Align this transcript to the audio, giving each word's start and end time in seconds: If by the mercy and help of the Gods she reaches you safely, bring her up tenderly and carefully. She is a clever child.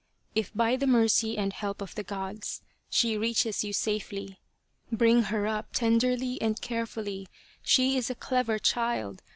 If 0.33 0.51
by 0.55 0.77
the 0.77 0.87
mercy 0.87 1.37
and 1.37 1.53
help 1.53 1.79
of 1.79 1.93
the 1.93 2.01
Gods 2.01 2.63
she 2.89 3.19
reaches 3.19 3.63
you 3.63 3.71
safely, 3.71 4.39
bring 4.91 5.25
her 5.25 5.45
up 5.45 5.73
tenderly 5.73 6.41
and 6.41 6.59
carefully. 6.59 7.27
She 7.61 7.97
is 7.97 8.09
a 8.09 8.15
clever 8.15 8.57
child. 8.57 9.21